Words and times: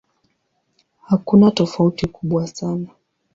Hakuna 1.01 1.51
tofauti 1.51 2.07
kubwa 2.07 2.47
sana. 2.47 2.87